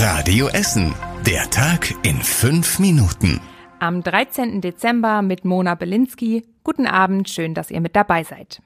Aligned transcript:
Radio 0.00 0.46
Essen. 0.46 0.94
Der 1.26 1.50
Tag 1.50 1.92
in 2.04 2.22
fünf 2.22 2.78
Minuten. 2.78 3.40
Am 3.80 4.04
13. 4.04 4.60
Dezember 4.60 5.22
mit 5.22 5.44
Mona 5.44 5.74
Belinsky. 5.74 6.44
Guten 6.62 6.86
Abend, 6.86 7.28
schön, 7.28 7.52
dass 7.52 7.72
ihr 7.72 7.80
mit 7.80 7.96
dabei 7.96 8.22
seid. 8.22 8.62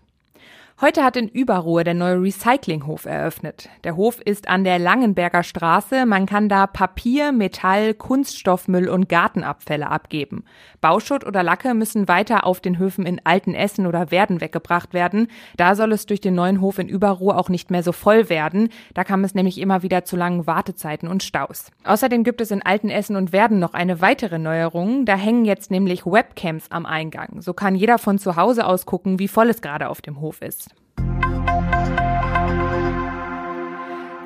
Heute 0.85 1.05
hat 1.05 1.17
in 1.17 1.29
Überruhe 1.29 1.85
der 1.85 1.95
neue 1.95 2.21
Recyclinghof 2.21 3.05
eröffnet. 3.05 3.69
Der 3.85 3.95
Hof 3.95 4.21
ist 4.21 4.49
an 4.49 4.65
der 4.65 4.81
Langenberger 4.81 5.45
Straße. 5.45 6.07
Man 6.07 6.27
kann 6.27 6.49
da 6.49 6.67
Papier, 6.67 7.31
Metall, 7.31 7.95
Kunststoffmüll 7.95 8.89
und 8.89 9.09
Gartenabfälle 9.09 9.89
abgeben. 9.89 10.43
Bauschutt 10.81 11.25
oder 11.25 11.45
Lacke 11.45 11.75
müssen 11.75 12.09
weiter 12.09 12.45
auf 12.45 12.59
den 12.59 12.79
Höfen 12.79 13.07
in 13.07 13.21
Altenessen 13.23 13.87
oder 13.87 14.11
Werden 14.11 14.41
weggebracht 14.41 14.93
werden. 14.93 15.29
Da 15.57 15.77
soll 15.77 15.93
es 15.93 16.07
durch 16.07 16.21
den 16.21 16.35
neuen 16.35 16.61
Hof 16.61 16.81
in 16.81 16.89
Überruhe 16.89 17.37
auch 17.37 17.49
nicht 17.49 17.71
mehr 17.71 17.85
so 17.85 17.93
voll 17.93 18.29
werden. 18.29 18.69
Da 18.93 19.05
kam 19.05 19.23
es 19.23 19.37
nämlich 19.37 19.59
immer 19.59 19.85
wieder 19.85 20.05
zu 20.05 20.17
langen 20.17 20.49
Wartezeiten 20.49 21.09
und 21.09 21.23
Staus. 21.23 21.71
Außerdem 21.85 22.25
gibt 22.25 22.41
es 22.41 22.51
in 22.51 22.61
Altenessen 22.61 23.15
und 23.15 23.33
Werden 23.33 23.61
noch 23.61 23.75
eine 23.75 24.01
weitere 24.01 24.41
Neuerung. 24.41 25.05
Da 25.05 25.15
hängen 25.15 25.45
jetzt 25.45 25.71
nämlich 25.71 26.05
Webcams 26.05 26.73
am 26.73 26.87
Eingang. 26.87 27.41
So 27.41 27.55
kann 27.55 27.77
jeder 27.77 27.99
von 27.99 28.19
zu 28.19 28.35
Hause 28.35 28.67
aus 28.67 28.85
gucken, 28.85 29.21
wie 29.21 29.29
voll 29.29 29.49
es 29.49 29.63
gerade 29.63 29.89
auf 29.89 30.03
dem 30.03 30.21
Hof 30.21 30.43
ist. 30.43 30.72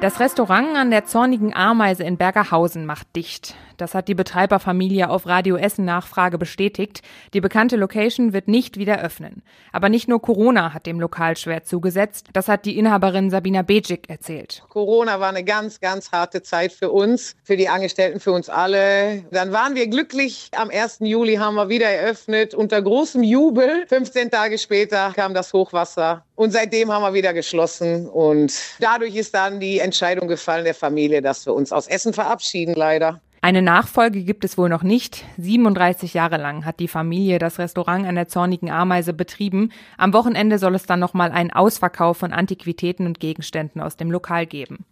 Das 0.02 0.20
Restaurant 0.20 0.77
an 0.77 0.91
der 0.91 1.06
Zornigen 1.06 1.55
Ameise 1.55 2.05
in 2.05 2.18
Bergerhausen 2.18 2.84
macht 2.84 3.16
dicht. 3.16 3.55
Das 3.78 3.95
hat 3.95 4.09
die 4.09 4.14
Betreiberfamilie 4.14 5.09
auf 5.10 5.27
Radio 5.27 5.56
Essen 5.56 5.84
Nachfrage 5.84 6.38
bestätigt. 6.38 7.02
Die 7.34 7.41
bekannte 7.41 7.77
Location 7.77 8.32
wird 8.32 8.48
nicht 8.48 8.78
wieder 8.78 9.00
öffnen. 9.02 9.42
Aber 9.72 9.88
nicht 9.88 10.09
nur 10.09 10.20
Corona 10.22 10.72
hat 10.72 10.86
dem 10.86 11.00
Lokal 11.00 11.36
schwer 11.36 11.64
zugesetzt. 11.64 12.28
Das 12.32 12.48
hat 12.48 12.64
die 12.64 12.78
Inhaberin 12.78 13.30
Sabina 13.30 13.62
Bejic 13.62 14.09
erzählt. 14.09 14.62
Corona 14.69 15.20
war 15.20 15.28
eine 15.28 15.45
ganz, 15.45 15.80
ganz 15.80 16.10
harte 16.12 16.42
Zeit 16.42 16.72
für 16.72 16.91
uns, 16.91 17.36
für 17.42 17.56
die 17.56 17.69
Angestellten, 17.69 18.20
für 18.20 18.33
uns 18.33 18.48
alle. 18.48 19.24
Dann 19.30 19.52
waren 19.52 19.74
wir 19.74 19.88
glücklich. 19.88 20.50
Am 20.56 20.70
1. 20.70 20.98
Juli 21.00 21.36
haben 21.36 21.55
wir 21.55 21.69
wieder 21.69 21.88
eröffnet. 21.88 22.55
Unter 22.55 22.81
großem 22.81 23.22
Jubel. 23.22 23.86
15 23.88 24.31
Tage 24.31 24.58
später 24.58 25.12
kam 25.14 25.34
das 25.34 25.53
Hochwasser. 25.53 26.25
Und 26.34 26.53
seitdem 26.53 26.92
haben 26.92 27.03
wir 27.03 27.14
wieder 27.14 27.33
geschlossen. 27.33 28.08
Und 28.08 28.55
dadurch 28.81 29.16
ist 29.16 29.34
dann 29.34 29.60
die 29.60 29.81
Entscheidung 29.87 30.29
gefallen 30.29 30.65
der 30.65 30.75
Familie, 30.75 31.23
dass 31.23 31.47
wir 31.47 31.55
uns 31.55 31.73
aus 31.73 31.87
Essen 31.87 32.12
verabschieden, 32.12 32.75
leider. 32.75 33.20
Eine 33.41 33.62
Nachfolge 33.62 34.25
gibt 34.25 34.45
es 34.45 34.59
wohl 34.59 34.69
noch 34.69 34.83
nicht. 34.83 35.25
37 35.39 36.15
Jahre 36.15 36.37
lang 36.37 36.65
hat 36.65 36.81
die 36.81 36.89
Familie 36.89 37.39
das 37.39 37.59
Restaurant 37.59 38.05
an 38.05 38.17
der 38.17 38.28
Zornigen 38.28 38.70
Ameise 38.70 39.12
betrieben. 39.12 39.70
Am 39.97 40.12
Wochenende 40.12 40.59
soll 40.59 40.75
es 40.75 40.84
dann 40.84 40.98
nochmal 40.98 41.31
einen 41.31 41.53
Ausverkauf 41.53 42.17
von 42.17 42.33
Antiquitäten 42.33 43.06
und 43.06 43.20
Gegenständen 43.20 43.81
aus 43.81 43.97
dem 43.97 44.11
Lokal 44.11 44.47
geben. 44.47 44.84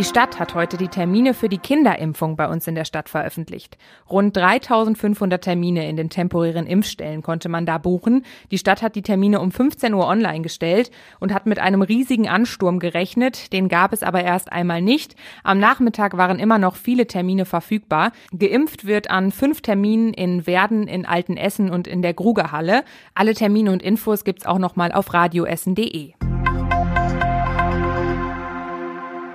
Die 0.00 0.06
Stadt 0.06 0.40
hat 0.40 0.54
heute 0.54 0.78
die 0.78 0.88
Termine 0.88 1.34
für 1.34 1.50
die 1.50 1.58
Kinderimpfung 1.58 2.34
bei 2.34 2.48
uns 2.48 2.66
in 2.66 2.74
der 2.74 2.86
Stadt 2.86 3.10
veröffentlicht. 3.10 3.76
Rund 4.08 4.34
3500 4.34 5.44
Termine 5.44 5.86
in 5.86 5.96
den 5.96 6.08
temporären 6.08 6.66
Impfstellen 6.66 7.20
konnte 7.20 7.50
man 7.50 7.66
da 7.66 7.76
buchen. 7.76 8.24
Die 8.50 8.56
Stadt 8.56 8.80
hat 8.80 8.96
die 8.96 9.02
Termine 9.02 9.40
um 9.40 9.52
15 9.52 9.92
Uhr 9.92 10.06
online 10.06 10.40
gestellt 10.40 10.90
und 11.18 11.34
hat 11.34 11.44
mit 11.44 11.58
einem 11.58 11.82
riesigen 11.82 12.30
Ansturm 12.30 12.78
gerechnet. 12.78 13.52
Den 13.52 13.68
gab 13.68 13.92
es 13.92 14.02
aber 14.02 14.24
erst 14.24 14.50
einmal 14.50 14.80
nicht. 14.80 15.16
Am 15.44 15.58
Nachmittag 15.58 16.16
waren 16.16 16.38
immer 16.38 16.56
noch 16.56 16.76
viele 16.76 17.06
Termine 17.06 17.44
verfügbar. 17.44 18.12
Geimpft 18.32 18.86
wird 18.86 19.10
an 19.10 19.30
fünf 19.30 19.60
Terminen 19.60 20.14
in 20.14 20.46
Werden, 20.46 20.88
in 20.88 21.04
Altenessen 21.04 21.68
und 21.68 21.86
in 21.86 22.00
der 22.00 22.14
Grugerhalle. 22.14 22.84
Alle 23.14 23.34
Termine 23.34 23.70
und 23.70 23.82
Infos 23.82 24.24
gibt's 24.24 24.46
auch 24.46 24.58
nochmal 24.58 24.92
auf 24.92 25.12
radioessen.de. 25.12 26.14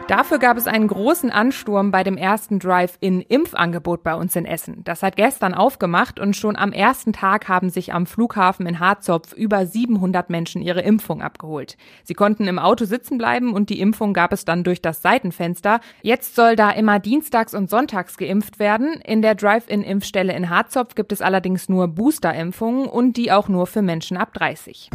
Dafür 0.08 0.38
gab 0.38 0.56
es 0.56 0.68
einen 0.68 0.88
großen 0.88 1.32
Ansturm 1.32 1.90
bei 1.90 2.04
dem 2.04 2.16
ersten 2.16 2.60
Drive-In-Impfangebot 2.60 4.04
bei 4.04 4.14
uns 4.14 4.36
in 4.36 4.46
Essen. 4.46 4.84
Das 4.84 5.02
hat 5.02 5.16
gestern 5.16 5.56
aufgemacht 5.56 6.20
und 6.20 6.36
schon 6.36 6.56
am 6.56 6.74
ersten 6.74 7.12
Tag 7.12 7.48
haben 7.48 7.72
sich 7.72 7.92
am 7.92 8.06
Flughafen 8.06 8.68
in 8.68 8.80
Harzopf 8.80 9.34
über 9.34 9.66
700 9.66 10.30
Menschen 10.30 10.62
ihre 10.62 10.82
Impfung 10.82 11.24
abgeholt. 11.24 11.76
Sie 12.04 12.14
konnten 12.14 12.48
im 12.48 12.60
Auto 12.60 12.86
sitzen 12.86 13.18
bleiben 13.18 13.52
und 13.52 13.72
die 13.72 13.80
Impfung 13.80 14.14
gab 14.14 14.32
es 14.32 14.46
dann 14.46 14.64
durch 14.64 14.80
das 14.80 15.02
Seitenfenster. 15.02 15.80
Jetzt 16.04 16.36
soll 16.36 16.56
da 16.56 16.70
immer 16.70 17.00
dienstags 17.00 17.56
und 17.56 17.72
sonntags 17.72 18.16
geimpft 18.16 18.60
werden. 18.60 19.02
In 19.04 19.24
der 19.24 19.34
Drive-In-Impfstelle 19.34 20.34
in 20.34 20.52
Harzopf 20.52 20.94
gibt 20.94 21.14
es 21.14 21.22
allerdings 21.24 21.68
nur 21.68 21.88
Booster-Impfungen 21.88 22.86
und 22.86 23.18
die 23.18 23.32
auch 23.32 23.50
nur 23.50 23.66
für 23.66 23.82
Menschen 23.82 24.18
ab 24.18 24.36
30. 24.36 24.92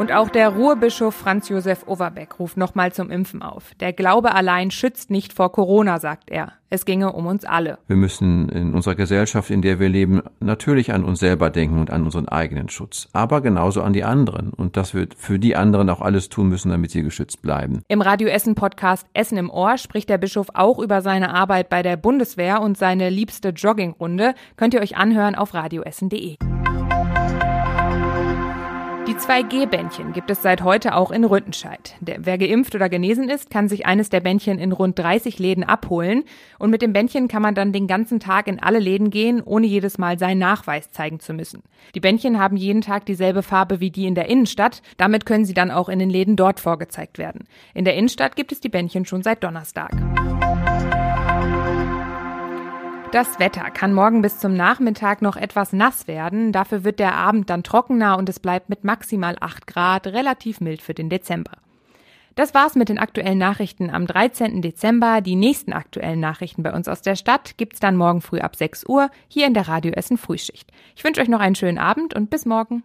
Und 0.00 0.12
auch 0.12 0.30
der 0.30 0.48
Ruhrbischof 0.48 1.14
Franz 1.14 1.50
Josef 1.50 1.86
Overbeck 1.86 2.38
ruft 2.38 2.56
nochmal 2.56 2.90
zum 2.90 3.10
Impfen 3.10 3.42
auf. 3.42 3.74
Der 3.80 3.92
Glaube 3.92 4.34
allein 4.34 4.70
schützt 4.70 5.10
nicht 5.10 5.34
vor 5.34 5.52
Corona, 5.52 6.00
sagt 6.00 6.30
er. 6.30 6.54
Es 6.70 6.86
ginge 6.86 7.12
um 7.12 7.26
uns 7.26 7.44
alle. 7.44 7.76
Wir 7.86 7.96
müssen 7.96 8.48
in 8.48 8.72
unserer 8.72 8.94
Gesellschaft, 8.94 9.50
in 9.50 9.60
der 9.60 9.78
wir 9.78 9.90
leben, 9.90 10.22
natürlich 10.40 10.94
an 10.94 11.04
uns 11.04 11.20
selber 11.20 11.50
denken 11.50 11.78
und 11.78 11.90
an 11.90 12.04
unseren 12.04 12.28
eigenen 12.28 12.70
Schutz, 12.70 13.10
aber 13.12 13.42
genauso 13.42 13.82
an 13.82 13.92
die 13.92 14.04
anderen 14.04 14.54
und 14.54 14.78
dass 14.78 14.94
wir 14.94 15.06
für 15.18 15.38
die 15.38 15.54
anderen 15.54 15.90
auch 15.90 16.00
alles 16.00 16.30
tun 16.30 16.48
müssen, 16.48 16.70
damit 16.70 16.92
sie 16.92 17.02
geschützt 17.02 17.42
bleiben. 17.42 17.82
Im 17.88 18.00
Radio 18.00 18.28
Essen 18.28 18.54
Podcast 18.54 19.06
Essen 19.12 19.36
im 19.36 19.50
Ohr 19.50 19.76
spricht 19.76 20.08
der 20.08 20.16
Bischof 20.16 20.46
auch 20.54 20.78
über 20.78 21.02
seine 21.02 21.34
Arbeit 21.34 21.68
bei 21.68 21.82
der 21.82 21.98
Bundeswehr 21.98 22.62
und 22.62 22.78
seine 22.78 23.10
liebste 23.10 23.50
Joggingrunde. 23.50 24.34
Könnt 24.56 24.72
ihr 24.72 24.80
euch 24.80 24.96
anhören 24.96 25.34
auf 25.34 25.52
radioessen.de. 25.52 26.38
Die 29.06 29.14
2G-Bändchen 29.14 30.12
gibt 30.12 30.30
es 30.30 30.42
seit 30.42 30.62
heute 30.62 30.94
auch 30.94 31.10
in 31.10 31.24
Rüttenscheid. 31.24 31.94
Der, 32.00 32.26
wer 32.26 32.36
geimpft 32.36 32.74
oder 32.74 32.88
genesen 32.88 33.28
ist, 33.28 33.50
kann 33.50 33.68
sich 33.68 33.86
eines 33.86 34.10
der 34.10 34.20
Bändchen 34.20 34.58
in 34.58 34.72
rund 34.72 34.98
30 34.98 35.38
Läden 35.38 35.64
abholen. 35.64 36.24
Und 36.58 36.70
mit 36.70 36.82
dem 36.82 36.92
Bändchen 36.92 37.26
kann 37.26 37.40
man 37.40 37.54
dann 37.54 37.72
den 37.72 37.86
ganzen 37.86 38.20
Tag 38.20 38.46
in 38.46 38.62
alle 38.62 38.78
Läden 38.78 39.10
gehen, 39.10 39.42
ohne 39.42 39.66
jedes 39.66 39.96
Mal 39.96 40.18
seinen 40.18 40.38
Nachweis 40.38 40.90
zeigen 40.90 41.18
zu 41.18 41.32
müssen. 41.32 41.62
Die 41.94 42.00
Bändchen 42.00 42.38
haben 42.38 42.56
jeden 42.56 42.82
Tag 42.82 43.06
dieselbe 43.06 43.42
Farbe 43.42 43.80
wie 43.80 43.90
die 43.90 44.06
in 44.06 44.14
der 44.14 44.28
Innenstadt. 44.28 44.82
Damit 44.98 45.24
können 45.24 45.46
sie 45.46 45.54
dann 45.54 45.70
auch 45.70 45.88
in 45.88 45.98
den 45.98 46.10
Läden 46.10 46.36
dort 46.36 46.60
vorgezeigt 46.60 47.16
werden. 47.16 47.48
In 47.74 47.86
der 47.86 47.94
Innenstadt 47.96 48.36
gibt 48.36 48.52
es 48.52 48.60
die 48.60 48.68
Bändchen 48.68 49.06
schon 49.06 49.22
seit 49.22 49.42
Donnerstag. 49.42 49.90
Das 53.12 53.40
Wetter 53.40 53.68
kann 53.72 53.92
morgen 53.92 54.22
bis 54.22 54.38
zum 54.38 54.54
Nachmittag 54.54 55.20
noch 55.20 55.36
etwas 55.36 55.72
nass 55.72 56.06
werden. 56.06 56.52
Dafür 56.52 56.84
wird 56.84 57.00
der 57.00 57.16
Abend 57.16 57.50
dann 57.50 57.64
trockener 57.64 58.16
und 58.16 58.28
es 58.28 58.38
bleibt 58.38 58.68
mit 58.68 58.84
maximal 58.84 59.36
8 59.40 59.66
Grad 59.66 60.06
relativ 60.06 60.60
mild 60.60 60.80
für 60.80 60.94
den 60.94 61.10
Dezember. 61.10 61.50
Das 62.36 62.54
war's 62.54 62.76
mit 62.76 62.88
den 62.88 63.00
aktuellen 63.00 63.38
Nachrichten 63.38 63.90
am 63.90 64.06
13. 64.06 64.62
Dezember. 64.62 65.22
Die 65.22 65.34
nächsten 65.34 65.72
aktuellen 65.72 66.20
Nachrichten 66.20 66.62
bei 66.62 66.72
uns 66.72 66.86
aus 66.86 67.02
der 67.02 67.16
Stadt 67.16 67.58
gibt's 67.58 67.80
dann 67.80 67.96
morgen 67.96 68.20
früh 68.20 68.38
ab 68.38 68.54
6 68.54 68.86
Uhr 68.86 69.10
hier 69.26 69.48
in 69.48 69.54
der 69.54 69.66
Radio 69.66 69.90
Essen 69.90 70.16
Frühschicht. 70.16 70.70
Ich 70.94 71.02
wünsche 71.02 71.20
euch 71.20 71.28
noch 71.28 71.40
einen 71.40 71.56
schönen 71.56 71.78
Abend 71.78 72.14
und 72.14 72.30
bis 72.30 72.46
morgen. 72.46 72.84